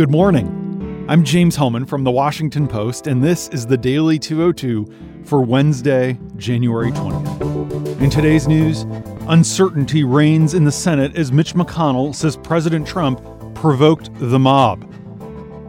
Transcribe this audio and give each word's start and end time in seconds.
Good 0.00 0.10
morning. 0.10 1.04
I'm 1.10 1.24
James 1.24 1.56
Hohmann 1.56 1.84
from 1.84 2.04
the 2.04 2.10
Washington 2.10 2.66
Post, 2.66 3.06
and 3.06 3.22
this 3.22 3.48
is 3.48 3.66
the 3.66 3.76
Daily 3.76 4.18
202 4.18 5.26
for 5.26 5.42
Wednesday, 5.42 6.18
January 6.38 6.90
20th. 6.90 8.00
In 8.00 8.08
today's 8.08 8.48
news, 8.48 8.86
uncertainty 9.28 10.02
reigns 10.02 10.54
in 10.54 10.64
the 10.64 10.72
Senate 10.72 11.14
as 11.18 11.32
Mitch 11.32 11.52
McConnell 11.52 12.14
says 12.14 12.38
President 12.38 12.88
Trump 12.88 13.20
provoked 13.54 14.08
the 14.14 14.38
mob. 14.38 14.90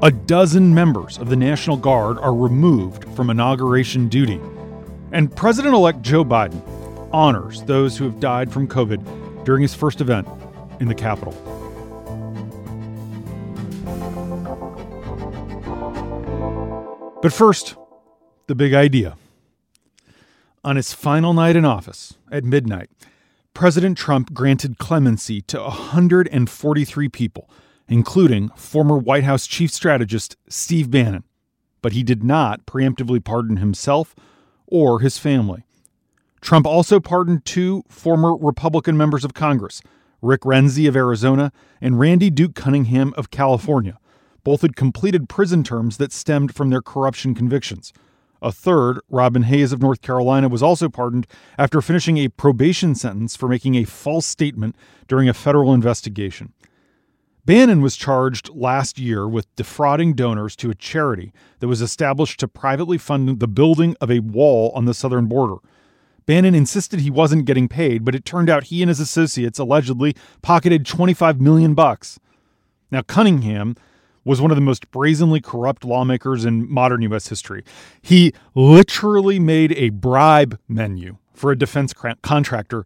A 0.02 0.12
dozen 0.12 0.74
members 0.74 1.18
of 1.18 1.28
the 1.28 1.36
National 1.36 1.76
Guard 1.76 2.18
are 2.18 2.34
removed 2.34 3.04
from 3.14 3.30
inauguration 3.30 4.08
duty. 4.08 4.40
And 5.12 5.36
President 5.36 5.76
elect 5.76 6.04
Joe 6.04 6.24
Biden 6.24 6.62
honors 7.12 7.64
those 7.64 7.98
who 7.98 8.06
have 8.06 8.22
died 8.22 8.50
from 8.50 8.66
COVID 8.66 9.44
during 9.44 9.62
his 9.62 9.76
first 9.76 10.00
event 10.00 10.26
in 10.80 10.88
the 10.88 10.96
Capitol. 10.96 11.61
But 17.22 17.34
first, 17.34 17.76
the 18.48 18.56
big 18.56 18.74
idea. 18.74 19.16
On 20.64 20.76
his 20.76 20.92
final 20.92 21.34
night 21.34 21.56
in 21.56 21.66
office, 21.66 22.16
at 22.32 22.44
midnight, 22.44 22.90
President 23.54 23.96
Trump 23.96 24.34
granted 24.34 24.80
clemency 24.80 25.42
to 25.42 25.60
143 25.60 27.10
people, 27.10 27.48
including 27.88 28.50
former 28.56 28.98
White 28.98 29.24
House 29.24 29.46
chief 29.46 29.72
strategist 29.72 30.36
Steve 30.50 30.90
Bannon. 30.90 31.24
But 31.84 31.94
he 31.94 32.02
did 32.02 32.24
not 32.24 32.66
preemptively 32.66 33.24
pardon 33.24 33.58
himself 33.58 34.16
or 34.66 35.00
his 35.02 35.20
family. 35.20 35.64
Trump 36.42 36.66
also 36.66 37.00
pardoned 37.00 37.46
two 37.46 37.84
former 37.88 38.36
Republican 38.36 38.98
members 38.98 39.24
of 39.24 39.36
Congress, 39.36 39.84
Rick 40.24 40.42
Renzi 40.42 40.88
of 40.88 40.96
Arizona 40.96 41.52
and 41.80 42.00
Randy 42.00 42.32
Duke 42.32 42.56
Cunningham 42.56 43.14
of 43.16 43.30
California, 43.30 44.00
both 44.44 44.62
had 44.62 44.76
completed 44.76 45.30
prison 45.30 45.64
terms 45.64 45.98
that 45.98 46.12
stemmed 46.12 46.54
from 46.54 46.70
their 46.70 46.82
corruption 46.82 47.36
convictions. 47.36 47.94
A 48.42 48.52
third, 48.52 49.00
Robin 49.10 49.44
Hayes 49.44 49.72
of 49.72 49.82
North 49.82 50.02
Carolina, 50.02 50.50
was 50.50 50.64
also 50.64 50.90
pardoned 50.90 51.28
after 51.60 51.82
finishing 51.82 52.18
a 52.18 52.30
probation 52.30 52.96
sentence 52.96 53.36
for 53.36 53.48
making 53.48 53.76
a 53.76 53.84
false 53.84 54.26
statement 54.26 54.76
during 55.08 55.30
a 55.30 55.34
federal 55.34 55.74
investigation. 55.74 56.54
Bannon 57.46 57.82
was 57.82 57.96
charged 57.96 58.50
last 58.54 59.00
year 59.00 59.28
with 59.28 59.54
defrauding 59.56 60.14
donors 60.14 60.56
to 60.56 60.70
a 60.70 60.76
charity 60.76 61.34
that 61.60 61.68
was 61.68 61.82
established 61.82 62.40
to 62.40 62.48
privately 62.48 62.98
fund 62.98 63.40
the 63.40 63.48
building 63.48 63.96
of 64.00 64.12
a 64.12 64.20
wall 64.20 64.72
on 64.76 64.86
the 64.86 64.94
southern 64.94 65.26
border. 65.26 65.58
Bannon 66.26 66.54
insisted 66.54 67.00
he 67.00 67.10
wasn't 67.10 67.46
getting 67.46 67.68
paid, 67.68 68.06
but 68.06 68.14
it 68.14 68.26
turned 68.26 68.50
out 68.50 68.66
he 68.66 68.82
and 68.84 68.90
his 68.90 69.00
associates 69.00 69.58
allegedly 69.58 70.16
pocketed 70.42 70.86
25 70.86 71.42
million 71.42 71.74
bucks. 71.74 72.20
Now 72.92 73.02
Cunningham 73.02 73.76
was 74.24 74.42
one 74.42 74.52
of 74.52 74.56
the 74.56 74.62
most 74.62 74.90
brazenly 74.92 75.42
corrupt 75.42 75.84
lawmakers 75.84 76.46
in 76.46 76.72
modern 76.72 77.02
U.S. 77.04 77.28
history. 77.28 77.64
He 78.02 78.34
literally 78.54 79.40
made 79.40 79.72
a 79.74 79.90
bribe 79.90 80.60
menu 80.68 81.18
for 81.34 81.52
a 81.52 81.58
defense 81.58 81.94
contractor 82.22 82.86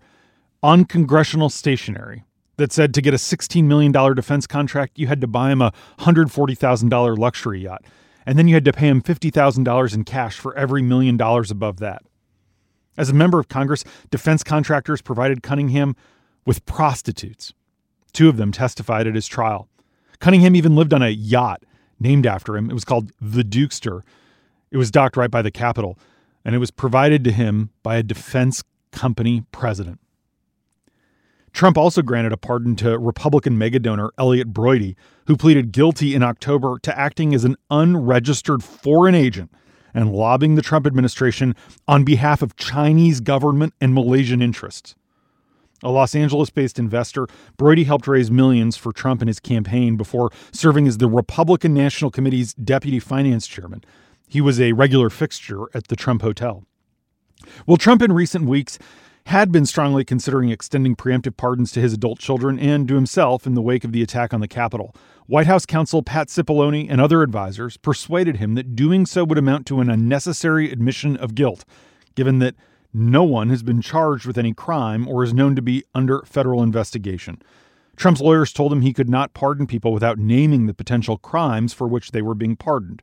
on 0.64 0.86
congressional 0.86 1.50
stationery 1.50 2.24
that 2.58 2.72
said 2.72 2.94
to 2.94 3.02
get 3.02 3.14
a 3.14 3.18
$16 3.18 3.66
million 3.66 3.92
defense 3.92 4.48
contract, 4.48 4.98
you 4.98 5.08
had 5.08 5.22
to 5.22 5.28
buy 5.28 5.52
him 5.52 5.62
a 5.62 5.74
$140,000 6.00 7.18
luxury 7.18 7.62
yacht. 7.62 7.84
And 8.26 8.40
then 8.40 8.48
you 8.48 8.56
had 8.56 8.66
to 8.66 8.74
pay 8.74 8.88
him 8.88 9.02
$50,000 9.02 9.94
in 9.94 10.04
cash 10.04 10.40
for 10.40 10.56
every 10.56 10.82
million 10.82 11.18
dollars 11.18 11.52
above 11.52 11.78
that. 11.78 12.02
As 12.98 13.10
a 13.10 13.14
member 13.14 13.40
of 13.40 13.50
Congress, 13.50 13.84
defense 14.10 14.44
contractors 14.44 15.02
provided 15.02 15.44
Cunningham 15.44 15.96
with 16.46 16.66
prostitutes. 16.66 17.54
Two 18.14 18.30
of 18.30 18.38
them 18.38 18.52
testified 18.52 19.06
at 19.06 19.16
his 19.16 19.28
trial. 19.28 19.68
Cunningham 20.26 20.56
even 20.56 20.76
lived 20.76 20.92
on 20.92 21.04
a 21.04 21.10
yacht 21.10 21.62
named 22.00 22.26
after 22.26 22.58
him. 22.58 22.72
It 22.72 22.74
was 22.74 22.84
called 22.84 23.12
the 23.22 23.44
Duke-Stir. 23.44 24.02
It 24.72 24.78
was 24.78 24.90
docked 24.90 25.18
right 25.18 25.30
by 25.30 25.44
the 25.44 25.52
Capitol, 25.52 26.00
and 26.44 26.56
it 26.56 26.58
was 26.58 26.72
provided 26.72 27.24
to 27.26 27.32
him 27.32 27.70
by 27.84 27.98
a 27.98 28.02
defense 28.02 28.64
company 28.92 29.44
president. 29.52 30.00
Trump 31.54 31.78
also 31.78 32.02
granted 32.02 32.34
a 32.34 32.38
pardon 32.38 32.76
to 32.78 32.98
Republican 32.98 33.56
megadonor 33.56 34.10
Elliot 34.18 34.52
Broidy, 34.52 34.96
who 35.28 35.38
pleaded 35.38 35.72
guilty 35.72 36.16
in 36.16 36.24
October 36.24 36.80
to 36.80 36.98
acting 36.98 37.36
as 37.36 37.46
an 37.46 37.56
unregistered 37.70 38.64
foreign 38.64 39.14
agent 39.14 39.52
and 39.94 40.12
lobbying 40.12 40.56
the 40.56 40.64
Trump 40.64 40.88
administration 40.88 41.56
on 41.88 42.04
behalf 42.04 42.42
of 42.42 42.56
Chinese 42.56 43.20
government 43.20 43.76
and 43.80 43.94
Malaysian 43.94 44.42
interests. 44.42 44.96
A 45.86 45.92
Los 45.92 46.16
Angeles 46.16 46.50
based 46.50 46.80
investor, 46.80 47.28
Broidy 47.60 47.86
helped 47.86 48.08
raise 48.08 48.32
millions 48.32 48.76
for 48.76 48.92
Trump 48.92 49.22
and 49.22 49.30
his 49.30 49.40
campaign 49.40 49.98
before 49.98 50.32
serving 50.52 50.88
as 50.88 50.98
the 50.98 51.08
Republican 51.08 51.76
National 51.76 52.10
Committee's 52.10 52.56
deputy 52.56 53.00
finance 53.00 53.46
chairman. 53.46 53.84
He 54.28 54.42
was 54.42 54.60
a 54.60 54.74
regular 54.74 55.12
fixture 55.12 55.66
at 55.76 55.88
the 55.88 55.96
Trump 55.96 56.24
Hotel. 56.24 56.64
Well, 57.68 57.78
Trump 57.78 58.02
in 58.02 58.12
recent 58.12 58.46
weeks 58.46 58.80
had 59.28 59.52
been 59.52 59.68
strongly 59.68 60.04
considering 60.04 60.50
extending 60.50 60.96
preemptive 60.96 61.38
pardons 61.38 61.72
to 61.74 61.82
his 61.82 61.94
adult 61.94 62.18
children 62.18 62.58
and 62.58 62.88
to 62.88 62.96
himself 62.96 63.46
in 63.46 63.54
the 63.54 63.62
wake 63.62 63.84
of 63.84 63.92
the 63.92 64.02
attack 64.02 64.34
on 64.34 64.40
the 64.40 64.48
Capitol. 64.48 64.96
White 65.28 65.46
House 65.46 65.68
counsel 65.68 66.02
Pat 66.02 66.30
Cipollone 66.30 66.88
and 66.90 67.00
other 67.00 67.22
advisors 67.22 67.78
persuaded 67.78 68.38
him 68.38 68.56
that 68.56 68.76
doing 68.76 69.06
so 69.06 69.24
would 69.24 69.38
amount 69.38 69.68
to 69.68 69.82
an 69.82 69.92
unnecessary 69.92 70.72
admission 70.72 71.16
of 71.18 71.36
guilt, 71.36 71.64
given 72.16 72.40
that 72.40 72.56
no 72.96 73.24
one 73.24 73.50
has 73.50 73.62
been 73.62 73.82
charged 73.82 74.26
with 74.26 74.38
any 74.38 74.54
crime 74.54 75.06
or 75.08 75.24
is 75.24 75.34
known 75.34 75.56
to 75.56 75.62
be 75.62 75.84
under 75.94 76.22
federal 76.22 76.64
investigation. 76.64 77.42
Trump's 77.98 78.22
lawyers 78.22 78.54
told 78.54 78.72
him 78.72 78.82
he 78.82 78.94
could 78.94 79.10
not 79.10 79.34
pardon 79.34 79.68
people 79.68 79.92
without 79.92 80.18
naming 80.18 80.66
the 80.66 80.74
potential 80.74 81.18
crimes 81.18 81.74
for 81.74 81.88
which 81.88 82.12
they 82.12 82.22
were 82.22 82.34
being 82.34 82.56
pardoned. 82.56 83.02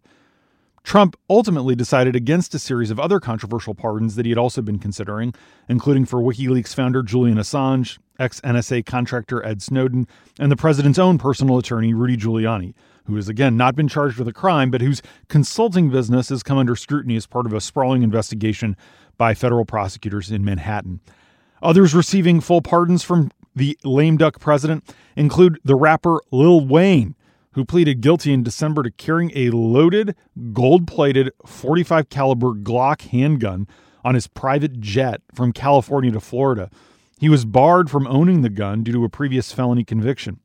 Trump 0.85 1.17
ultimately 1.31 1.75
decided 1.75 2.17
against 2.17 2.55
a 2.55 2.59
series 2.59 2.91
of 2.91 2.99
other 2.99 3.21
controversial 3.21 3.75
pardons 3.75 4.17
that 4.17 4.27
he 4.27 4.31
had 4.31 4.39
also 4.39 4.61
been 4.61 4.79
considering, 4.79 5.33
including 5.69 6.05
for 6.05 6.21
WikiLeaks 6.21 6.75
founder 6.75 7.03
Julian 7.03 7.39
Assange, 7.39 7.99
ex 8.19 8.41
NSA 8.41 8.85
contractor 8.85 9.45
Ed 9.45 9.63
Snowden, 9.63 10.07
and 10.39 10.51
the 10.51 10.57
president's 10.57 10.99
own 10.99 11.19
personal 11.19 11.59
attorney 11.59 11.95
Rudy 11.95 12.17
Giuliani, 12.17 12.75
who 13.07 13.17
has 13.17 13.29
again 13.29 13.57
not 13.57 13.77
been 13.77 13.89
charged 13.89 14.19
with 14.19 14.29
a 14.29 14.33
crime, 14.33 14.71
but 14.71 14.81
whose 14.81 15.03
consulting 15.29 15.89
business 15.89 16.29
has 16.31 16.43
come 16.43 16.59
under 16.59 16.77
scrutiny 16.77 17.17
as 17.17 17.27
part 17.27 17.47
of 17.47 17.53
a 17.53 17.61
sprawling 17.61 18.03
investigation 18.03 18.77
by 19.17 19.35
federal 19.35 19.65
prosecutors 19.65 20.31
in 20.31 20.45
Manhattan. 20.45 21.01
Others 21.63 21.95
receiving 21.95 22.41
full 22.41 22.61
pardons 22.61 23.05
from 23.05 23.31
the 23.55 23.79
lame 23.85 24.17
duck 24.17 24.41
president 24.41 24.85
include 25.17 25.59
the 25.65 25.77
rapper 25.77 26.21
Lil 26.31 26.67
Wayne, 26.67 27.15
who 27.53 27.65
pleaded 27.65 28.01
guilty 28.01 28.33
in 28.33 28.43
December 28.43 28.83
to 28.83 28.91
carrying 28.91 29.31
a 29.35 29.51
loaded, 29.51 30.17
gold-plated 30.53 31.31
45 31.45 32.09
caliber 32.09 32.55
Glock 32.55 33.03
handgun 33.03 33.67
on 34.05 34.15
his 34.15 34.27
private 34.27 34.81
jet 34.81 35.21
from 35.35 35.53
California 35.53 36.11
to 36.11 36.21
Florida. 36.21 36.71
He 37.21 37.29
was 37.29 37.45
barred 37.45 37.91
from 37.91 38.07
owning 38.07 38.43
the 38.43 38.51
gun 38.51 38.83
due 38.83 38.93
to 38.93 39.05
a 39.05 39.09
previous 39.09 39.53
felony 39.53 39.85
conviction. 39.85 40.41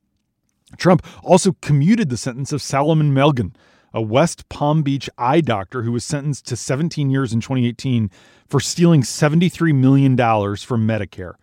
Trump 0.77 1.05
also 1.23 1.55
commuted 1.61 2.09
the 2.09 2.17
sentence 2.17 2.51
of 2.51 2.61
Salomon 2.61 3.13
Melgen, 3.13 3.55
a 3.93 4.01
West 4.01 4.47
Palm 4.49 4.83
Beach 4.83 5.09
eye 5.17 5.41
doctor 5.41 5.83
who 5.83 5.91
was 5.91 6.03
sentenced 6.03 6.45
to 6.47 6.55
17 6.55 7.09
years 7.09 7.33
in 7.33 7.39
2018 7.39 8.11
for 8.47 8.59
stealing 8.59 9.01
$73 9.01 9.73
million 9.73 10.15
from 10.17 10.87
Medicare. 10.87 11.33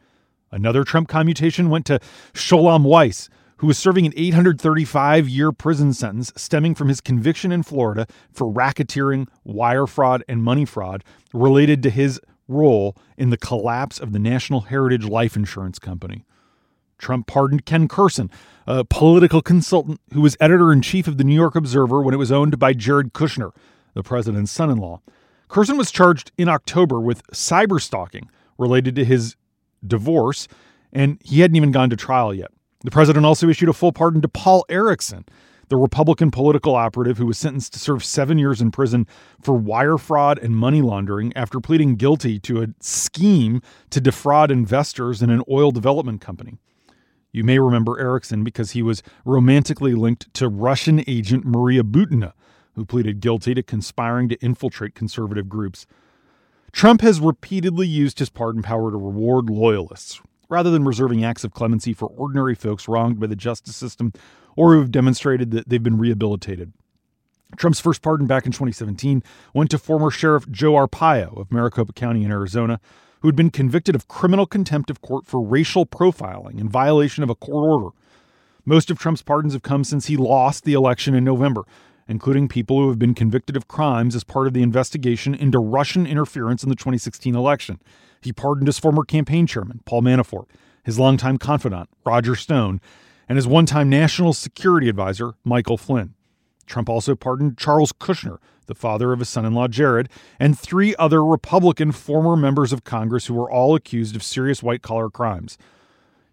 Another 0.52 0.84
Trump 0.84 1.08
commutation 1.08 1.68
went 1.68 1.86
to 1.86 1.98
Sholem 2.32 2.82
Weiss, 2.84 3.28
who 3.64 3.68
was 3.68 3.78
serving 3.78 4.04
an 4.04 4.12
835 4.14 5.26
year 5.26 5.50
prison 5.50 5.94
sentence 5.94 6.30
stemming 6.36 6.74
from 6.74 6.88
his 6.88 7.00
conviction 7.00 7.50
in 7.50 7.62
Florida 7.62 8.06
for 8.30 8.52
racketeering, 8.52 9.26
wire 9.42 9.86
fraud, 9.86 10.22
and 10.28 10.42
money 10.42 10.66
fraud 10.66 11.02
related 11.32 11.82
to 11.82 11.88
his 11.88 12.20
role 12.46 12.94
in 13.16 13.30
the 13.30 13.38
collapse 13.38 13.98
of 13.98 14.12
the 14.12 14.18
National 14.18 14.60
Heritage 14.60 15.06
Life 15.06 15.34
Insurance 15.34 15.78
Company. 15.78 16.26
Trump 16.98 17.26
pardoned 17.26 17.64
Ken 17.64 17.88
Kurson, 17.88 18.30
a 18.66 18.84
political 18.84 19.40
consultant 19.40 19.98
who 20.12 20.20
was 20.20 20.36
editor 20.40 20.70
in 20.70 20.82
chief 20.82 21.08
of 21.08 21.16
the 21.16 21.24
New 21.24 21.34
York 21.34 21.56
Observer 21.56 22.02
when 22.02 22.12
it 22.12 22.18
was 22.18 22.30
owned 22.30 22.58
by 22.58 22.74
Jared 22.74 23.14
Kushner, 23.14 23.52
the 23.94 24.02
president's 24.02 24.52
son 24.52 24.68
in 24.68 24.76
law. 24.76 25.00
Kurson 25.48 25.78
was 25.78 25.90
charged 25.90 26.32
in 26.36 26.50
October 26.50 27.00
with 27.00 27.26
cyber 27.28 27.80
stalking 27.80 28.28
related 28.58 28.94
to 28.96 29.06
his 29.06 29.36
divorce, 29.82 30.48
and 30.92 31.18
he 31.24 31.40
hadn't 31.40 31.56
even 31.56 31.72
gone 31.72 31.88
to 31.88 31.96
trial 31.96 32.34
yet. 32.34 32.50
The 32.84 32.90
president 32.90 33.24
also 33.24 33.48
issued 33.48 33.70
a 33.70 33.72
full 33.72 33.92
pardon 33.92 34.20
to 34.20 34.28
Paul 34.28 34.66
Erickson, 34.68 35.24
the 35.70 35.76
Republican 35.76 36.30
political 36.30 36.76
operative 36.76 37.16
who 37.16 37.24
was 37.24 37.38
sentenced 37.38 37.72
to 37.72 37.78
serve 37.78 38.04
seven 38.04 38.38
years 38.38 38.60
in 38.60 38.70
prison 38.70 39.06
for 39.40 39.54
wire 39.54 39.96
fraud 39.96 40.38
and 40.38 40.54
money 40.54 40.82
laundering 40.82 41.32
after 41.34 41.60
pleading 41.60 41.96
guilty 41.96 42.38
to 42.40 42.62
a 42.62 42.66
scheme 42.80 43.62
to 43.88 44.02
defraud 44.02 44.50
investors 44.50 45.22
in 45.22 45.30
an 45.30 45.42
oil 45.50 45.70
development 45.70 46.20
company. 46.20 46.58
You 47.32 47.42
may 47.42 47.58
remember 47.58 47.98
Erickson 47.98 48.44
because 48.44 48.72
he 48.72 48.82
was 48.82 49.02
romantically 49.24 49.94
linked 49.94 50.32
to 50.34 50.48
Russian 50.48 51.02
agent 51.06 51.46
Maria 51.46 51.82
Butina, 51.82 52.34
who 52.74 52.84
pleaded 52.84 53.20
guilty 53.20 53.54
to 53.54 53.62
conspiring 53.62 54.28
to 54.28 54.36
infiltrate 54.44 54.94
conservative 54.94 55.48
groups. 55.48 55.86
Trump 56.70 57.00
has 57.00 57.18
repeatedly 57.18 57.86
used 57.86 58.18
his 58.18 58.28
pardon 58.28 58.62
power 58.62 58.90
to 58.90 58.96
reward 58.96 59.48
loyalists, 59.48 60.20
rather 60.48 60.70
than 60.70 60.84
reserving 60.84 61.24
acts 61.24 61.44
of 61.44 61.52
clemency 61.52 61.92
for 61.92 62.06
ordinary 62.06 62.54
folks 62.54 62.88
wronged 62.88 63.20
by 63.20 63.26
the 63.26 63.36
justice 63.36 63.76
system 63.76 64.12
or 64.56 64.72
who 64.72 64.80
have 64.80 64.90
demonstrated 64.90 65.50
that 65.50 65.68
they've 65.68 65.82
been 65.82 65.98
rehabilitated. 65.98 66.72
Trump's 67.56 67.80
first 67.80 68.02
pardon 68.02 68.26
back 68.26 68.46
in 68.46 68.52
2017 68.52 69.22
went 69.52 69.70
to 69.70 69.78
former 69.78 70.10
Sheriff 70.10 70.50
Joe 70.50 70.72
Arpaio 70.72 71.38
of 71.38 71.52
Maricopa 71.52 71.92
County 71.92 72.24
in 72.24 72.30
Arizona, 72.30 72.80
who 73.20 73.28
had 73.28 73.36
been 73.36 73.50
convicted 73.50 73.94
of 73.94 74.08
criminal 74.08 74.46
contempt 74.46 74.90
of 74.90 75.00
court 75.00 75.26
for 75.26 75.40
racial 75.40 75.86
profiling 75.86 76.60
in 76.60 76.68
violation 76.68 77.22
of 77.22 77.30
a 77.30 77.34
court 77.34 77.68
order. 77.68 77.96
Most 78.64 78.90
of 78.90 78.98
Trump's 78.98 79.22
pardons 79.22 79.52
have 79.52 79.62
come 79.62 79.84
since 79.84 80.06
he 80.06 80.16
lost 80.16 80.64
the 80.64 80.72
election 80.72 81.14
in 81.14 81.24
November, 81.24 81.64
including 82.08 82.48
people 82.48 82.78
who 82.78 82.88
have 82.88 82.98
been 82.98 83.14
convicted 83.14 83.56
of 83.56 83.68
crimes 83.68 84.14
as 84.14 84.24
part 84.24 84.46
of 84.46 84.52
the 84.52 84.62
investigation 84.62 85.34
into 85.34 85.58
Russian 85.58 86.06
interference 86.06 86.62
in 86.62 86.68
the 86.68 86.76
2016 86.76 87.34
election. 87.34 87.80
He 88.20 88.32
pardoned 88.32 88.68
his 88.68 88.78
former 88.78 89.04
campaign 89.04 89.46
chairman, 89.46 89.80
Paul 89.84 90.02
Manafort, 90.02 90.46
his 90.82 90.98
longtime 90.98 91.38
confidant, 91.38 91.88
Roger 92.04 92.34
Stone, 92.34 92.80
and 93.28 93.36
his 93.36 93.46
one 93.46 93.66
time 93.66 93.88
national 93.88 94.32
security 94.32 94.88
advisor, 94.88 95.34
Michael 95.44 95.78
Flynn. 95.78 96.14
Trump 96.66 96.88
also 96.88 97.14
pardoned 97.14 97.58
Charles 97.58 97.92
Kushner, 97.92 98.38
the 98.66 98.74
father 98.74 99.12
of 99.12 99.18
his 99.18 99.28
son 99.28 99.44
in 99.44 99.54
law 99.54 99.68
Jared, 99.68 100.08
and 100.38 100.58
three 100.58 100.94
other 100.98 101.24
Republican 101.24 101.92
former 101.92 102.36
members 102.36 102.72
of 102.72 102.84
Congress 102.84 103.26
who 103.26 103.34
were 103.34 103.50
all 103.50 103.74
accused 103.74 104.16
of 104.16 104.22
serious 104.22 104.62
white 104.62 104.82
collar 104.82 105.10
crimes. 105.10 105.58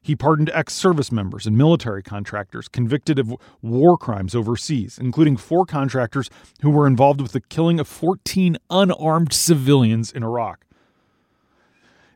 He 0.01 0.15
pardoned 0.15 0.49
ex 0.53 0.73
service 0.73 1.11
members 1.11 1.45
and 1.45 1.55
military 1.55 2.01
contractors 2.01 2.67
convicted 2.67 3.19
of 3.19 3.35
war 3.61 3.97
crimes 3.97 4.33
overseas, 4.33 4.97
including 4.97 5.37
four 5.37 5.65
contractors 5.65 6.29
who 6.61 6.71
were 6.71 6.87
involved 6.87 7.21
with 7.21 7.33
the 7.33 7.41
killing 7.41 7.79
of 7.79 7.87
14 7.87 8.57
unarmed 8.71 9.31
civilians 9.31 10.11
in 10.11 10.23
Iraq. 10.23 10.65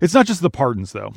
It's 0.01 0.15
not 0.15 0.25
just 0.25 0.41
the 0.41 0.49
pardons, 0.49 0.93
though. 0.93 1.13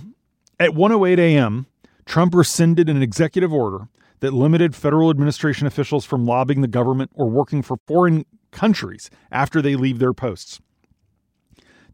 At 0.61 0.71
1:08 0.71 1.19
a.m., 1.19 1.67
Trump 2.05 2.35
rescinded 2.35 2.89
an 2.89 3.03
executive 3.03 3.53
order 3.53 3.89
that 4.21 4.35
limited 4.35 4.75
federal 4.75 5.09
administration 5.09 5.67
officials 5.67 6.05
from 6.05 6.27
lobbying 6.27 6.61
the 6.61 6.69
government 6.69 7.11
or 7.15 7.31
working 7.31 7.63
for 7.63 7.79
foreign 7.87 8.27
countries 8.51 9.09
after 9.31 9.63
they 9.63 9.75
leave 9.75 9.99
their 9.99 10.13
posts. 10.13 10.61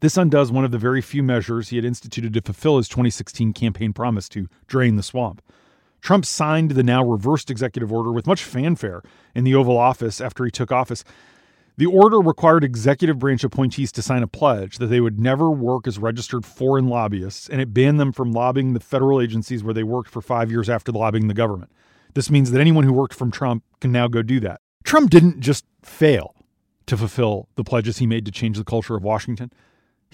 This 0.05 0.17
undoes 0.17 0.51
one 0.51 0.63
of 0.63 0.69
the 0.69 0.77
very 0.77 1.01
few 1.01 1.23
measures 1.23 1.69
he 1.69 1.77
had 1.77 1.83
instituted 1.83 2.31
to 2.35 2.41
fulfill 2.43 2.77
his 2.77 2.87
2016 2.87 3.53
campaign 3.53 3.91
promise 3.91 4.29
to 4.29 4.47
drain 4.67 4.97
the 4.97 5.01
swamp. 5.01 5.41
Trump 5.99 6.27
signed 6.27 6.69
the 6.69 6.83
now 6.83 7.03
reversed 7.03 7.49
executive 7.49 7.91
order 7.91 8.11
with 8.11 8.27
much 8.27 8.43
fanfare 8.43 9.01
in 9.33 9.45
the 9.45 9.55
Oval 9.55 9.79
Office 9.79 10.21
after 10.21 10.45
he 10.45 10.51
took 10.51 10.71
office. 10.71 11.03
The 11.77 11.87
order 11.87 12.19
required 12.19 12.63
executive 12.63 13.17
branch 13.17 13.43
appointees 13.43 13.91
to 13.93 14.03
sign 14.03 14.21
a 14.21 14.27
pledge 14.27 14.77
that 14.77 14.85
they 14.85 15.01
would 15.01 15.19
never 15.19 15.49
work 15.49 15.87
as 15.87 15.97
registered 15.97 16.45
foreign 16.45 16.87
lobbyists, 16.87 17.49
and 17.49 17.59
it 17.59 17.73
banned 17.73 17.99
them 17.99 18.11
from 18.11 18.31
lobbying 18.31 18.73
the 18.73 18.79
federal 18.79 19.19
agencies 19.19 19.63
where 19.63 19.73
they 19.73 19.81
worked 19.81 20.11
for 20.11 20.21
five 20.21 20.51
years 20.51 20.69
after 20.69 20.91
lobbying 20.91 21.29
the 21.29 21.33
government. 21.33 21.71
This 22.13 22.29
means 22.29 22.51
that 22.51 22.61
anyone 22.61 22.83
who 22.83 22.93
worked 22.93 23.15
from 23.15 23.31
Trump 23.31 23.63
can 23.81 23.91
now 23.91 24.07
go 24.07 24.21
do 24.21 24.39
that. 24.41 24.61
Trump 24.83 25.09
didn't 25.09 25.39
just 25.39 25.65
fail 25.81 26.35
to 26.85 26.95
fulfill 26.95 27.49
the 27.55 27.63
pledges 27.63 27.97
he 27.97 28.05
made 28.05 28.27
to 28.27 28.31
change 28.31 28.59
the 28.59 28.63
culture 28.63 28.95
of 28.95 29.01
Washington. 29.01 29.51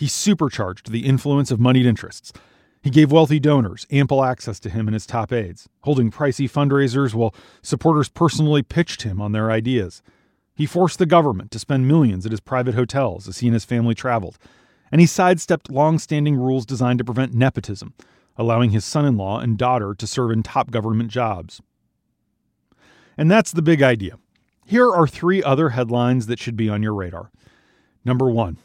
He 0.01 0.07
supercharged 0.07 0.91
the 0.91 1.05
influence 1.05 1.51
of 1.51 1.59
moneyed 1.59 1.85
interests. 1.85 2.33
He 2.81 2.89
gave 2.89 3.11
wealthy 3.11 3.39
donors 3.39 3.85
ample 3.91 4.23
access 4.23 4.59
to 4.61 4.69
him 4.71 4.87
and 4.87 4.95
his 4.95 5.05
top 5.05 5.31
aides, 5.31 5.69
holding 5.81 6.09
pricey 6.09 6.49
fundraisers 6.49 7.13
while 7.13 7.35
supporters 7.61 8.09
personally 8.09 8.63
pitched 8.63 9.03
him 9.03 9.21
on 9.21 9.31
their 9.31 9.51
ideas. 9.51 10.01
He 10.55 10.65
forced 10.65 10.97
the 10.97 11.05
government 11.05 11.51
to 11.51 11.59
spend 11.59 11.87
millions 11.87 12.25
at 12.25 12.31
his 12.31 12.39
private 12.39 12.73
hotels 12.73 13.27
as 13.27 13.37
he 13.37 13.47
and 13.47 13.53
his 13.53 13.63
family 13.63 13.93
traveled. 13.93 14.39
And 14.91 15.01
he 15.01 15.05
sidestepped 15.05 15.69
long 15.69 15.99
standing 15.99 16.35
rules 16.35 16.65
designed 16.65 16.97
to 16.97 17.05
prevent 17.05 17.35
nepotism, 17.35 17.93
allowing 18.37 18.71
his 18.71 18.83
son 18.83 19.05
in 19.05 19.17
law 19.17 19.39
and 19.39 19.55
daughter 19.55 19.93
to 19.93 20.07
serve 20.07 20.31
in 20.31 20.41
top 20.41 20.71
government 20.71 21.11
jobs. 21.11 21.61
And 23.19 23.29
that's 23.29 23.51
the 23.51 23.61
big 23.61 23.83
idea. 23.83 24.17
Here 24.65 24.91
are 24.91 25.05
three 25.05 25.43
other 25.43 25.69
headlines 25.69 26.25
that 26.25 26.39
should 26.39 26.57
be 26.57 26.69
on 26.69 26.81
your 26.81 26.95
radar. 26.95 27.29
Number 28.03 28.31
one, 28.31 28.57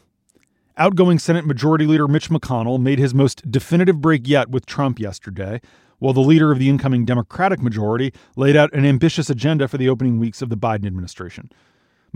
outgoing 0.77 1.19
Senate 1.19 1.45
Majority 1.45 1.85
Leader 1.85 2.07
Mitch 2.07 2.29
McConnell 2.29 2.79
made 2.79 2.99
his 2.99 3.13
most 3.13 3.49
definitive 3.51 3.99
break 3.99 4.27
yet 4.27 4.49
with 4.49 4.65
Trump 4.65 4.99
yesterday, 4.99 5.59
while 5.99 6.13
the 6.13 6.21
leader 6.21 6.51
of 6.51 6.59
the 6.59 6.69
incoming 6.69 7.05
Democratic 7.05 7.61
majority 7.61 8.13
laid 8.35 8.55
out 8.55 8.73
an 8.73 8.85
ambitious 8.85 9.29
agenda 9.29 9.67
for 9.67 9.77
the 9.77 9.89
opening 9.89 10.19
weeks 10.19 10.41
of 10.41 10.49
the 10.49 10.57
Biden 10.57 10.85
administration. 10.85 11.51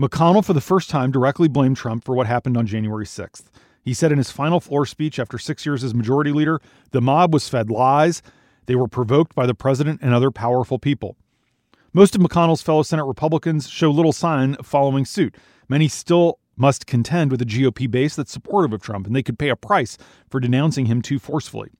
McConnell, 0.00 0.44
for 0.44 0.52
the 0.52 0.60
first 0.60 0.88
time, 0.88 1.10
directly 1.10 1.48
blamed 1.48 1.76
Trump 1.76 2.04
for 2.04 2.14
what 2.14 2.26
happened 2.26 2.56
on 2.56 2.66
January 2.66 3.04
6th. 3.04 3.44
He 3.82 3.92
said 3.92 4.12
in 4.12 4.18
his 4.18 4.30
final 4.30 4.60
floor 4.60 4.86
speech 4.86 5.18
after 5.18 5.38
six 5.38 5.66
years 5.66 5.82
as 5.82 5.94
majority 5.94 6.32
leader, 6.32 6.60
the 6.92 7.00
mob 7.00 7.34
was 7.34 7.48
fed 7.48 7.70
lies. 7.70 8.22
They 8.66 8.76
were 8.76 8.88
provoked 8.88 9.34
by 9.34 9.46
the 9.46 9.54
president 9.54 10.00
and 10.02 10.14
other 10.14 10.30
powerful 10.30 10.78
people. 10.78 11.16
Most 11.92 12.14
of 12.14 12.22
McConnell's 12.22 12.62
fellow 12.62 12.82
Senate 12.82 13.04
Republicans 13.04 13.68
show 13.68 13.90
little 13.90 14.12
sign 14.12 14.54
of 14.54 14.66
following 14.66 15.04
suit. 15.04 15.36
Many 15.68 15.88
still 15.88 16.38
must 16.56 16.86
contend 16.86 17.30
with 17.30 17.42
a 17.42 17.46
GOP 17.46 17.90
base 17.90 18.16
that's 18.16 18.32
supportive 18.32 18.72
of 18.72 18.82
Trump, 18.82 19.06
and 19.06 19.16
they 19.16 19.22
could 19.22 19.38
pay 19.38 19.48
a 19.48 19.56
price 19.56 19.96
for 20.28 20.40
denouncing 20.40 20.86
him 20.86 21.02
too 21.02 21.18
forcefully. 21.18 21.70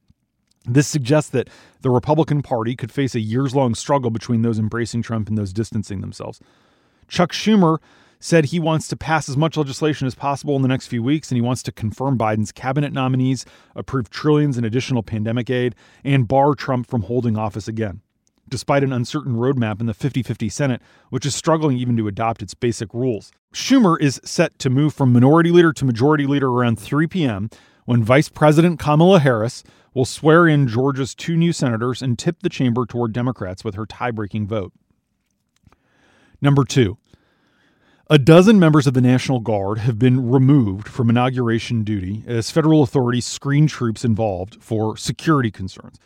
This 0.64 0.86
suggests 0.86 1.30
that 1.30 1.50
the 1.80 1.90
Republican 1.90 2.42
Party 2.42 2.76
could 2.76 2.92
face 2.92 3.14
a 3.14 3.20
years 3.20 3.54
long 3.54 3.74
struggle 3.74 4.10
between 4.10 4.42
those 4.42 4.58
embracing 4.58 5.02
Trump 5.02 5.28
and 5.28 5.36
those 5.36 5.52
distancing 5.52 6.00
themselves. 6.00 6.40
Chuck 7.08 7.32
Schumer 7.32 7.78
said 8.20 8.46
he 8.46 8.60
wants 8.60 8.86
to 8.86 8.96
pass 8.96 9.28
as 9.28 9.36
much 9.36 9.56
legislation 9.56 10.06
as 10.06 10.14
possible 10.14 10.54
in 10.54 10.62
the 10.62 10.68
next 10.68 10.86
few 10.86 11.02
weeks, 11.02 11.30
and 11.30 11.36
he 11.36 11.42
wants 11.42 11.62
to 11.64 11.72
confirm 11.72 12.16
Biden's 12.16 12.52
cabinet 12.52 12.92
nominees, 12.92 13.44
approve 13.74 14.08
trillions 14.10 14.56
in 14.56 14.64
additional 14.64 15.02
pandemic 15.02 15.50
aid, 15.50 15.74
and 16.04 16.28
bar 16.28 16.54
Trump 16.54 16.86
from 16.86 17.02
holding 17.02 17.36
office 17.36 17.66
again 17.66 18.00
despite 18.52 18.84
an 18.84 18.92
uncertain 18.92 19.34
roadmap 19.34 19.80
in 19.80 19.86
the 19.86 19.94
50 19.94 20.22
50 20.22 20.48
Senate, 20.48 20.82
which 21.10 21.26
is 21.26 21.34
struggling 21.34 21.78
even 21.78 21.96
to 21.96 22.06
adopt 22.06 22.42
its 22.42 22.54
basic 22.54 22.92
rules. 22.94 23.32
Schumer 23.52 24.00
is 24.00 24.20
set 24.24 24.58
to 24.60 24.70
move 24.70 24.94
from 24.94 25.12
minority 25.12 25.50
leader 25.50 25.72
to 25.72 25.84
majority 25.84 26.26
leader 26.26 26.48
around 26.48 26.78
3 26.78 27.06
p.m. 27.08 27.50
when 27.86 28.04
Vice 28.04 28.28
President 28.28 28.78
Kamala 28.78 29.18
Harris 29.18 29.64
will 29.94 30.04
swear 30.04 30.46
in 30.46 30.68
Georgia's 30.68 31.14
two 31.14 31.36
new 31.36 31.52
senators 31.52 32.02
and 32.02 32.18
tip 32.18 32.40
the 32.42 32.48
chamber 32.48 32.86
toward 32.86 33.12
Democrats 33.12 33.64
with 33.64 33.74
her 33.74 33.86
tie 33.86 34.10
breaking 34.10 34.46
vote. 34.46 34.72
Number 36.40 36.64
two, 36.64 36.98
a 38.10 38.18
dozen 38.18 38.58
members 38.58 38.86
of 38.86 38.92
the 38.92 39.00
National 39.00 39.40
Guard 39.40 39.78
have 39.78 39.98
been 39.98 40.30
removed 40.30 40.88
from 40.88 41.08
inauguration 41.08 41.84
duty 41.84 42.22
as 42.26 42.50
federal 42.50 42.82
authorities 42.82 43.24
screen 43.24 43.66
troops 43.66 44.04
involved 44.04 44.62
for 44.62 44.96
security 44.98 45.50
concerns. 45.50 45.98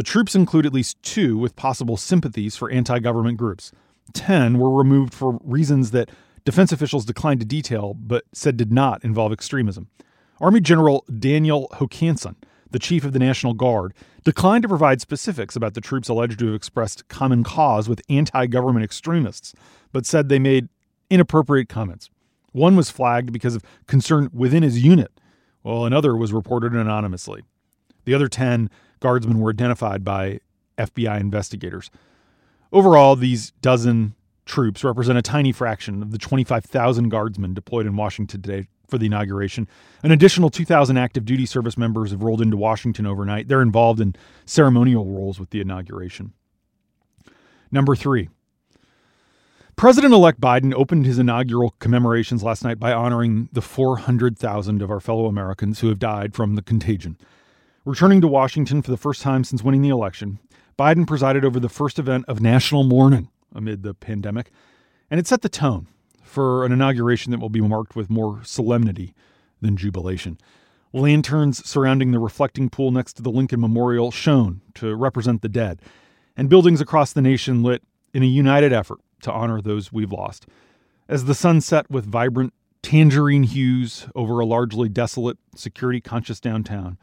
The 0.00 0.04
troops 0.04 0.34
include 0.34 0.64
at 0.64 0.72
least 0.72 0.96
two 1.02 1.36
with 1.36 1.56
possible 1.56 1.98
sympathies 1.98 2.56
for 2.56 2.70
anti 2.70 3.00
government 3.00 3.36
groups. 3.36 3.70
Ten 4.14 4.58
were 4.58 4.70
removed 4.70 5.12
for 5.12 5.38
reasons 5.44 5.90
that 5.90 6.08
defense 6.46 6.72
officials 6.72 7.04
declined 7.04 7.40
to 7.40 7.46
detail 7.46 7.92
but 7.92 8.24
said 8.32 8.56
did 8.56 8.72
not 8.72 9.04
involve 9.04 9.30
extremism. 9.30 9.88
Army 10.40 10.60
General 10.60 11.04
Daniel 11.18 11.68
Hokanson, 11.74 12.36
the 12.70 12.78
chief 12.78 13.04
of 13.04 13.12
the 13.12 13.18
National 13.18 13.52
Guard, 13.52 13.92
declined 14.24 14.62
to 14.62 14.70
provide 14.70 15.02
specifics 15.02 15.54
about 15.54 15.74
the 15.74 15.82
troops 15.82 16.08
alleged 16.08 16.38
to 16.38 16.46
have 16.46 16.54
expressed 16.54 17.06
common 17.08 17.44
cause 17.44 17.86
with 17.86 18.00
anti 18.08 18.46
government 18.46 18.84
extremists, 18.84 19.52
but 19.92 20.06
said 20.06 20.30
they 20.30 20.38
made 20.38 20.70
inappropriate 21.10 21.68
comments. 21.68 22.08
One 22.52 22.74
was 22.74 22.88
flagged 22.88 23.34
because 23.34 23.54
of 23.54 23.62
concern 23.86 24.30
within 24.32 24.62
his 24.62 24.82
unit, 24.82 25.12
while 25.60 25.84
another 25.84 26.16
was 26.16 26.32
reported 26.32 26.72
anonymously. 26.72 27.42
The 28.04 28.14
other 28.14 28.28
10 28.28 28.70
guardsmen 29.00 29.40
were 29.40 29.50
identified 29.50 30.04
by 30.04 30.40
FBI 30.78 31.20
investigators. 31.20 31.90
Overall, 32.72 33.16
these 33.16 33.50
dozen 33.62 34.14
troops 34.46 34.82
represent 34.82 35.18
a 35.18 35.22
tiny 35.22 35.52
fraction 35.52 36.02
of 36.02 36.10
the 36.10 36.18
25,000 36.18 37.08
guardsmen 37.08 37.54
deployed 37.54 37.86
in 37.86 37.96
Washington 37.96 38.42
today 38.42 38.68
for 38.88 38.98
the 38.98 39.06
inauguration. 39.06 39.68
An 40.02 40.10
additional 40.10 40.50
2,000 40.50 40.96
active 40.96 41.24
duty 41.24 41.46
service 41.46 41.78
members 41.78 42.10
have 42.10 42.22
rolled 42.22 42.42
into 42.42 42.56
Washington 42.56 43.06
overnight. 43.06 43.48
They're 43.48 43.62
involved 43.62 44.00
in 44.00 44.16
ceremonial 44.44 45.06
roles 45.06 45.38
with 45.38 45.50
the 45.50 45.60
inauguration. 45.60 46.32
Number 47.70 47.94
three. 47.94 48.28
President 49.76 50.12
elect 50.12 50.40
Biden 50.40 50.74
opened 50.74 51.06
his 51.06 51.18
inaugural 51.18 51.74
commemorations 51.78 52.42
last 52.42 52.64
night 52.64 52.78
by 52.78 52.92
honoring 52.92 53.48
the 53.52 53.62
400,000 53.62 54.82
of 54.82 54.90
our 54.90 55.00
fellow 55.00 55.26
Americans 55.26 55.80
who 55.80 55.88
have 55.88 55.98
died 55.98 56.34
from 56.34 56.54
the 56.54 56.62
contagion. 56.62 57.16
Returning 57.86 58.20
to 58.20 58.28
Washington 58.28 58.82
for 58.82 58.90
the 58.90 58.98
first 58.98 59.22
time 59.22 59.42
since 59.42 59.62
winning 59.62 59.80
the 59.80 59.88
election, 59.88 60.38
Biden 60.78 61.06
presided 61.06 61.46
over 61.46 61.58
the 61.58 61.70
first 61.70 61.98
event 61.98 62.26
of 62.28 62.38
national 62.38 62.84
mourning 62.84 63.30
amid 63.54 63.82
the 63.82 63.94
pandemic, 63.94 64.50
and 65.10 65.18
it 65.18 65.26
set 65.26 65.40
the 65.40 65.48
tone 65.48 65.86
for 66.22 66.66
an 66.66 66.72
inauguration 66.72 67.30
that 67.30 67.40
will 67.40 67.48
be 67.48 67.62
marked 67.62 67.96
with 67.96 68.10
more 68.10 68.40
solemnity 68.44 69.14
than 69.62 69.78
jubilation. 69.78 70.36
Lanterns 70.92 71.66
surrounding 71.66 72.10
the 72.10 72.18
reflecting 72.18 72.68
pool 72.68 72.90
next 72.90 73.14
to 73.14 73.22
the 73.22 73.30
Lincoln 73.30 73.62
Memorial 73.62 74.10
shone 74.10 74.60
to 74.74 74.94
represent 74.94 75.40
the 75.40 75.48
dead, 75.48 75.80
and 76.36 76.50
buildings 76.50 76.82
across 76.82 77.14
the 77.14 77.22
nation 77.22 77.62
lit 77.62 77.82
in 78.12 78.22
a 78.22 78.26
united 78.26 78.74
effort 78.74 79.00
to 79.22 79.32
honor 79.32 79.62
those 79.62 79.90
we've 79.90 80.12
lost. 80.12 80.46
As 81.08 81.24
the 81.24 81.34
sun 81.34 81.62
set 81.62 81.90
with 81.90 82.04
vibrant 82.04 82.52
tangerine 82.82 83.44
hues 83.44 84.06
over 84.14 84.38
a 84.38 84.44
largely 84.44 84.90
desolate, 84.90 85.38
security 85.54 86.02
conscious 86.02 86.40
downtown, 86.40 86.98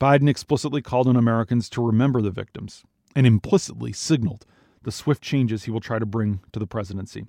Biden 0.00 0.28
explicitly 0.28 0.80
called 0.80 1.06
on 1.06 1.16
Americans 1.16 1.68
to 1.70 1.84
remember 1.84 2.22
the 2.22 2.30
victims 2.30 2.84
and 3.14 3.26
implicitly 3.26 3.92
signaled 3.92 4.46
the 4.82 4.90
swift 4.90 5.22
changes 5.22 5.64
he 5.64 5.70
will 5.70 5.80
try 5.80 5.98
to 5.98 6.06
bring 6.06 6.40
to 6.52 6.58
the 6.58 6.66
presidency. 6.66 7.26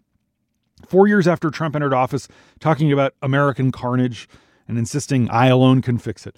Four 0.88 1.08
years 1.08 1.28
after 1.28 1.50
Trump 1.50 1.76
entered 1.76 1.94
office, 1.94 2.30
talking 2.60 2.92
about 2.92 3.14
American 3.22 3.72
carnage 3.72 4.30
and 4.68 4.78
insisting 4.78 5.30
I 5.30 5.48
alone 5.48 5.82
can 5.82 5.98
fix 5.98 6.26
it, 6.26 6.38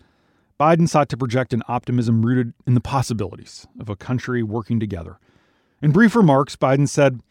Biden 0.59 0.89
sought 0.89 1.09
to 1.09 1.17
project 1.17 1.53
an 1.53 1.61
optimism 1.67 2.25
rooted 2.25 2.53
in 2.65 2.73
the 2.73 2.81
possibilities 2.81 3.67
of 3.79 3.89
a 3.89 3.95
country 3.95 4.41
working 4.41 4.79
together. 4.79 5.19
In 5.81 5.91
brief 5.91 6.15
remarks, 6.15 6.55
Biden 6.55 6.87
said, 6.87 7.21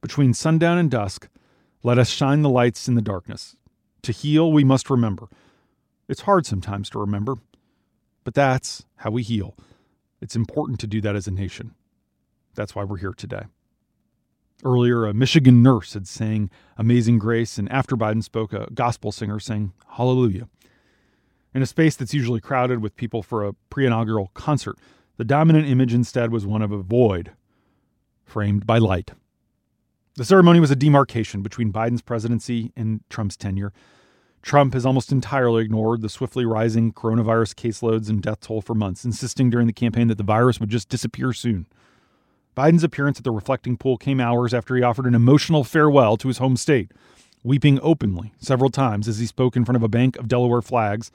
Between 0.00 0.32
sundown 0.32 0.78
and 0.78 0.90
dusk, 0.90 1.28
let 1.82 1.98
us 1.98 2.08
shine 2.08 2.42
the 2.42 2.50
lights 2.50 2.86
in 2.86 2.94
the 2.94 3.02
darkness. 3.02 3.56
To 4.02 4.12
heal, 4.12 4.52
we 4.52 4.64
must 4.64 4.90
remember. 4.90 5.28
It's 6.08 6.22
hard 6.22 6.46
sometimes 6.46 6.88
to 6.90 7.00
remember, 7.00 7.36
but 8.28 8.34
that's 8.34 8.84
how 8.96 9.10
we 9.10 9.22
heal. 9.22 9.56
It's 10.20 10.36
important 10.36 10.78
to 10.80 10.86
do 10.86 11.00
that 11.00 11.16
as 11.16 11.26
a 11.26 11.30
nation. 11.30 11.74
That's 12.54 12.74
why 12.74 12.84
we're 12.84 12.98
here 12.98 13.14
today. 13.14 13.44
Earlier, 14.62 15.06
a 15.06 15.14
Michigan 15.14 15.62
nurse 15.62 15.94
had 15.94 16.06
sang 16.06 16.50
Amazing 16.76 17.20
Grace, 17.20 17.56
and 17.56 17.72
after 17.72 17.96
Biden 17.96 18.22
spoke, 18.22 18.52
a 18.52 18.68
gospel 18.74 19.12
singer 19.12 19.40
sang 19.40 19.72
Hallelujah. 19.92 20.46
In 21.54 21.62
a 21.62 21.66
space 21.66 21.96
that's 21.96 22.12
usually 22.12 22.42
crowded 22.42 22.82
with 22.82 22.96
people 22.96 23.22
for 23.22 23.46
a 23.46 23.54
pre 23.70 23.86
inaugural 23.86 24.30
concert, 24.34 24.76
the 25.16 25.24
dominant 25.24 25.66
image 25.66 25.94
instead 25.94 26.30
was 26.30 26.44
one 26.44 26.60
of 26.60 26.70
a 26.70 26.82
void 26.82 27.32
framed 28.26 28.66
by 28.66 28.76
light. 28.76 29.12
The 30.16 30.26
ceremony 30.26 30.60
was 30.60 30.70
a 30.70 30.76
demarcation 30.76 31.40
between 31.40 31.72
Biden's 31.72 32.02
presidency 32.02 32.72
and 32.76 33.00
Trump's 33.08 33.38
tenure. 33.38 33.72
Trump 34.42 34.74
has 34.74 34.86
almost 34.86 35.12
entirely 35.12 35.64
ignored 35.64 36.00
the 36.00 36.08
swiftly 36.08 36.44
rising 36.44 36.92
coronavirus 36.92 37.54
caseloads 37.54 38.08
and 38.08 38.22
death 38.22 38.40
toll 38.40 38.60
for 38.60 38.74
months, 38.74 39.04
insisting 39.04 39.50
during 39.50 39.66
the 39.66 39.72
campaign 39.72 40.08
that 40.08 40.18
the 40.18 40.24
virus 40.24 40.60
would 40.60 40.70
just 40.70 40.88
disappear 40.88 41.32
soon. 41.32 41.66
Biden's 42.56 42.84
appearance 42.84 43.18
at 43.18 43.24
the 43.24 43.30
reflecting 43.30 43.76
pool 43.76 43.96
came 43.96 44.20
hours 44.20 44.52
after 44.52 44.74
he 44.74 44.82
offered 44.82 45.06
an 45.06 45.14
emotional 45.14 45.64
farewell 45.64 46.16
to 46.16 46.28
his 46.28 46.38
home 46.38 46.56
state, 46.56 46.92
weeping 47.44 47.78
openly 47.82 48.32
several 48.38 48.70
times 48.70 49.06
as 49.06 49.18
he 49.18 49.26
spoke 49.26 49.56
in 49.56 49.64
front 49.64 49.76
of 49.76 49.82
a 49.82 49.88
bank 49.88 50.16
of 50.16 50.28
Delaware 50.28 50.62
flags 50.62 51.10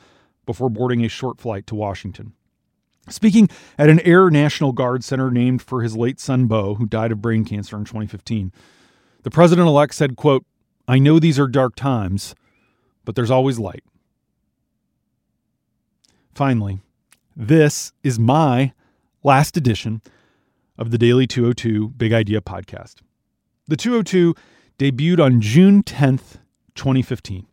before 0.45 0.69
boarding 0.69 1.03
a 1.03 1.09
short 1.09 1.39
flight 1.39 1.67
to 1.67 1.75
Washington. 1.75 2.33
Speaking 3.09 3.49
at 3.77 3.89
an 3.89 3.99
Air 4.01 4.29
National 4.29 4.71
Guard 4.71 5.03
center 5.03 5.29
named 5.29 5.61
for 5.61 5.81
his 5.81 5.97
late 5.97 6.19
son 6.19 6.47
Beau, 6.47 6.75
who 6.75 6.85
died 6.85 7.11
of 7.11 7.21
brain 7.21 7.43
cancer 7.43 7.77
in 7.77 7.83
2015, 7.83 8.53
the 9.23 9.31
president 9.31 9.67
elect 9.67 9.93
said, 9.93 10.15
quote, 10.15 10.45
I 10.87 10.99
know 10.99 11.19
these 11.19 11.39
are 11.39 11.47
dark 11.47 11.75
times, 11.75 12.35
but 13.05 13.15
there's 13.15 13.31
always 13.31 13.59
light. 13.59 13.83
Finally, 16.33 16.79
this 17.35 17.93
is 18.03 18.17
my 18.17 18.73
last 19.23 19.55
edition 19.57 20.01
of 20.77 20.91
the 20.91 20.97
Daily 20.97 21.27
202 21.27 21.89
Big 21.89 22.13
Idea 22.13 22.41
podcast. 22.41 22.95
The 23.67 23.77
202 23.77 24.35
debuted 24.77 25.23
on 25.23 25.41
June 25.41 25.83
10th, 25.83 26.39
2015. 26.75 27.45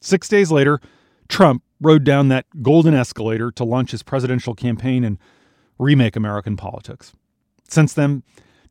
Six 0.00 0.28
days 0.28 0.50
later, 0.50 0.80
Trump 1.28 1.62
rode 1.80 2.04
down 2.04 2.28
that 2.28 2.46
golden 2.62 2.94
escalator 2.94 3.50
to 3.52 3.64
launch 3.64 3.92
his 3.92 4.02
presidential 4.02 4.54
campaign 4.54 5.04
and 5.04 5.18
remake 5.78 6.16
American 6.16 6.56
politics. 6.56 7.12
Since 7.68 7.94
then, 7.94 8.22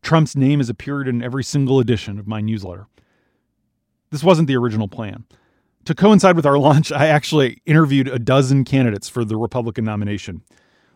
Trump's 0.02 0.36
name 0.36 0.60
has 0.60 0.70
appeared 0.70 1.08
in 1.08 1.24
every 1.24 1.44
single 1.44 1.80
edition 1.80 2.20
of 2.20 2.28
my 2.28 2.42
newsletter. 2.42 2.88
This 4.12 4.24
wasn't 4.24 4.48
the 4.48 4.58
original 4.58 4.88
plan. 4.88 5.26
To 5.86 5.96
coincide 5.96 6.36
with 6.36 6.46
our 6.46 6.58
launch, 6.60 6.92
I 6.92 7.08
actually 7.08 7.62
interviewed 7.66 8.08
a 8.08 8.20
dozen 8.20 8.64
candidates 8.64 9.10
for 9.10 9.26
the 9.26 9.38
Republican 9.38 9.86
nomination. 9.86 10.44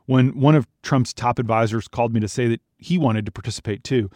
When 0.06 0.40
one 0.40 0.56
of 0.56 0.68
Trump's 0.82 1.14
top 1.14 1.40
advisors 1.40 1.88
called 1.88 2.14
me 2.14 2.20
to 2.20 2.28
say 2.28 2.48
that 2.48 2.62
he 2.78 2.98
wanted 2.98 3.26
to 3.26 3.32
participate 3.32 3.84
too, 3.84 4.10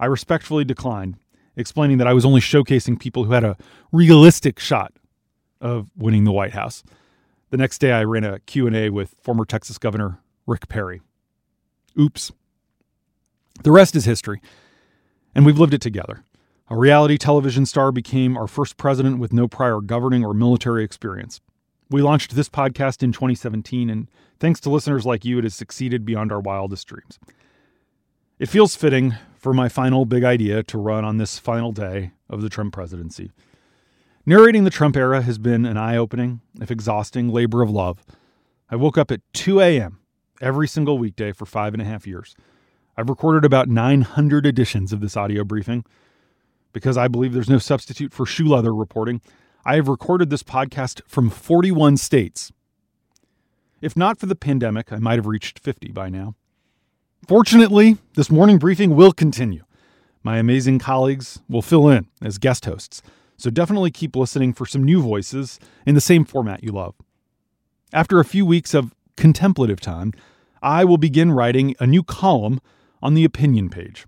I 0.00 0.06
respectfully 0.06 0.64
declined, 0.64 1.16
explaining 1.56 1.98
that 1.98 2.06
I 2.06 2.12
was 2.12 2.24
only 2.24 2.40
showcasing 2.40 2.98
people 2.98 3.24
who 3.24 3.32
had 3.32 3.44
a 3.44 3.56
realistic 3.92 4.58
shot 4.58 4.92
of 5.60 5.90
winning 5.96 6.24
the 6.24 6.32
White 6.32 6.52
House. 6.52 6.82
The 7.50 7.56
next 7.56 7.78
day 7.78 7.92
I 7.92 8.04
ran 8.04 8.24
a 8.24 8.40
Q&A 8.40 8.90
with 8.90 9.14
former 9.22 9.44
Texas 9.44 9.78
Governor 9.78 10.20
Rick 10.46 10.68
Perry. 10.68 11.00
Oops. 11.98 12.32
The 13.62 13.72
rest 13.72 13.96
is 13.96 14.04
history, 14.04 14.40
and 15.34 15.44
we've 15.44 15.58
lived 15.58 15.74
it 15.74 15.80
together. 15.80 16.22
A 16.70 16.76
reality 16.76 17.16
television 17.16 17.64
star 17.64 17.90
became 17.90 18.36
our 18.36 18.46
first 18.46 18.76
president 18.76 19.18
with 19.18 19.32
no 19.32 19.48
prior 19.48 19.80
governing 19.80 20.22
or 20.22 20.34
military 20.34 20.84
experience. 20.84 21.40
We 21.88 22.02
launched 22.02 22.34
this 22.36 22.50
podcast 22.50 23.02
in 23.02 23.10
2017, 23.10 23.88
and 23.88 24.10
thanks 24.38 24.60
to 24.60 24.70
listeners 24.70 25.06
like 25.06 25.24
you, 25.24 25.38
it 25.38 25.44
has 25.44 25.54
succeeded 25.54 26.04
beyond 26.04 26.30
our 26.30 26.40
wildest 26.40 26.86
dreams. 26.86 27.18
It 28.38 28.50
feels 28.50 28.76
fitting 28.76 29.14
for 29.38 29.54
my 29.54 29.70
final 29.70 30.04
big 30.04 30.24
idea 30.24 30.62
to 30.64 30.76
run 30.76 31.06
on 31.06 31.16
this 31.16 31.38
final 31.38 31.72
day 31.72 32.12
of 32.28 32.42
the 32.42 32.50
Trump 32.50 32.74
presidency. 32.74 33.32
Narrating 34.26 34.64
the 34.64 34.70
Trump 34.70 34.94
era 34.94 35.22
has 35.22 35.38
been 35.38 35.64
an 35.64 35.78
eye 35.78 35.96
opening, 35.96 36.42
if 36.60 36.70
exhausting, 36.70 37.30
labor 37.30 37.62
of 37.62 37.70
love. 37.70 38.04
I 38.70 38.76
woke 38.76 38.98
up 38.98 39.10
at 39.10 39.22
2 39.32 39.62
a.m. 39.62 40.00
every 40.42 40.68
single 40.68 40.98
weekday 40.98 41.32
for 41.32 41.46
five 41.46 41.72
and 41.72 41.80
a 41.80 41.86
half 41.86 42.06
years. 42.06 42.36
I've 42.94 43.08
recorded 43.08 43.46
about 43.46 43.68
900 43.68 44.44
editions 44.44 44.92
of 44.92 45.00
this 45.00 45.16
audio 45.16 45.44
briefing. 45.44 45.86
Because 46.72 46.96
I 46.96 47.08
believe 47.08 47.32
there's 47.32 47.48
no 47.48 47.58
substitute 47.58 48.12
for 48.12 48.26
shoe 48.26 48.46
leather 48.46 48.74
reporting, 48.74 49.20
I 49.64 49.76
have 49.76 49.88
recorded 49.88 50.30
this 50.30 50.42
podcast 50.42 51.00
from 51.06 51.30
41 51.30 51.96
states. 51.96 52.52
If 53.80 53.96
not 53.96 54.18
for 54.18 54.26
the 54.26 54.36
pandemic, 54.36 54.92
I 54.92 54.98
might 54.98 55.16
have 55.16 55.26
reached 55.26 55.58
50 55.58 55.92
by 55.92 56.08
now. 56.08 56.34
Fortunately, 57.26 57.98
this 58.14 58.30
morning 58.30 58.58
briefing 58.58 58.96
will 58.96 59.12
continue. 59.12 59.64
My 60.22 60.38
amazing 60.38 60.78
colleagues 60.78 61.40
will 61.48 61.62
fill 61.62 61.88
in 61.88 62.06
as 62.20 62.38
guest 62.38 62.64
hosts, 62.64 63.02
so 63.36 63.50
definitely 63.50 63.90
keep 63.90 64.16
listening 64.16 64.52
for 64.52 64.66
some 64.66 64.82
new 64.82 65.00
voices 65.00 65.60
in 65.86 65.94
the 65.94 66.00
same 66.00 66.24
format 66.24 66.64
you 66.64 66.72
love. 66.72 66.94
After 67.92 68.18
a 68.18 68.24
few 68.24 68.44
weeks 68.44 68.74
of 68.74 68.94
contemplative 69.16 69.80
time, 69.80 70.12
I 70.60 70.84
will 70.84 70.98
begin 70.98 71.30
writing 71.30 71.76
a 71.78 71.86
new 71.86 72.02
column 72.02 72.60
on 73.00 73.14
the 73.14 73.24
opinion 73.24 73.70
page. 73.70 74.06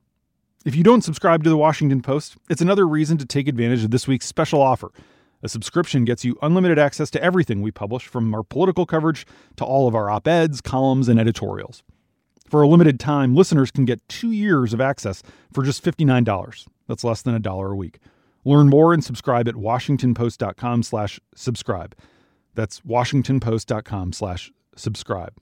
If 0.67 0.77
you 0.77 0.85
don't 0.85 1.01
subscribe 1.01 1.43
to 1.45 1.49
the 1.49 1.57
Washington 1.57 2.03
Post, 2.03 2.37
it's 2.51 2.61
another 2.61 2.87
reason 2.87 3.17
to 3.17 3.25
take 3.25 3.49
advantage 3.49 3.83
of 3.83 3.93
this 3.93 4.07
week's 4.07 4.27
special 4.27 4.61
offer. 4.61 4.93
A 5.43 5.49
subscription 5.49 6.05
gets 6.05 6.23
you 6.23 6.37
unlimited 6.43 6.79
access 6.79 7.11
to 7.13 7.23
everything 7.23 7.63
we 7.63 7.71
publish, 7.71 8.07
from 8.07 8.35
our 8.35 8.43
political 8.43 8.85
coverage 8.85 9.27
to 9.57 9.65
all 9.65 9.89
of 9.89 9.95
our 9.95 10.11
op 10.11 10.29
eds, 10.29 10.61
columns, 10.61 11.09
and 11.09 11.19
editorials. 11.19 11.83
For 12.47 12.61
a 12.61 12.69
limited 12.69 13.01
time, 13.01 13.35
listeners 13.35 13.71
can 13.71 13.87
get 13.87 14.07
two 14.07 14.33
years 14.33 14.75
of 14.75 14.83
access 14.83 15.23
for 15.51 15.65
just 15.65 15.83
$59. 15.83 16.69
That's 16.89 17.05
less 17.05 17.23
than 17.23 17.35
a 17.35 17.41
dollar 17.41 17.73
a 17.73 17.77
week. 17.77 17.99
Learn 18.45 18.69
more 18.69 18.93
and 18.93 19.03
subscribe 19.03 19.49
at 19.49 19.55
washingtonpost.com 19.55 20.83
slash 20.83 21.19
subscribe. 21.35 21.97
That's 22.55 22.81
washingtonpost.com 22.81 24.13
slash 24.13 24.53
subscribe. 24.77 25.39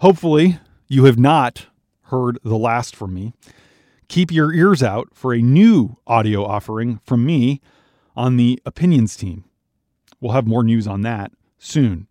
Hopefully, 0.00 0.58
you 0.88 1.04
have 1.04 1.18
not 1.18 1.66
heard 2.06 2.40
the 2.42 2.58
last 2.58 2.96
from 2.96 3.14
me 3.14 3.34
keep 4.08 4.32
your 4.32 4.52
ears 4.52 4.82
out 4.82 5.08
for 5.12 5.34
a 5.34 5.40
new 5.40 5.96
audio 6.06 6.44
offering 6.44 7.00
from 7.04 7.24
me 7.24 7.60
on 8.16 8.36
the 8.36 8.60
opinions 8.66 9.16
team. 9.16 9.44
We'll 10.20 10.32
have 10.32 10.46
more 10.46 10.64
news 10.64 10.86
on 10.86 11.02
that 11.02 11.32
soon, 11.58 12.08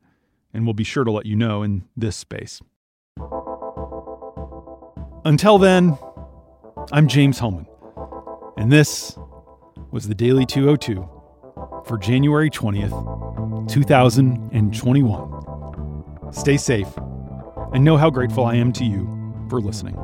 and 0.53 0.65
we'll 0.65 0.73
be 0.73 0.83
sure 0.83 1.03
to 1.03 1.11
let 1.11 1.25
you 1.25 1.35
know 1.35 1.63
in 1.63 1.83
this 1.97 2.15
space. 2.15 2.61
Until 5.25 5.57
then, 5.57 5.97
I'm 6.91 7.07
James 7.07 7.39
Hohmann, 7.39 7.67
and 8.55 8.71
this 8.71 9.17
was 9.91 10.07
the 10.07 10.15
Daily 10.15 10.45
202 10.45 11.09
for 11.85 11.97
January 11.97 12.49
20th, 12.49 13.69
2021. 13.69 16.31
Stay 16.31 16.57
safe 16.57 16.87
and 17.73 17.83
know 17.83 17.97
how 17.97 18.09
grateful 18.09 18.45
I 18.45 18.55
am 18.55 18.71
to 18.73 18.85
you 18.85 19.05
for 19.49 19.59
listening. 19.59 19.97